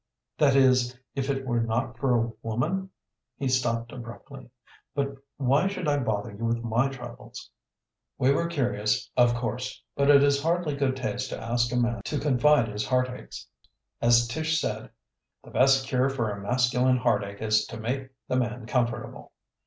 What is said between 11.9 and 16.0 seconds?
to confide his heartaches. As Tish said, the best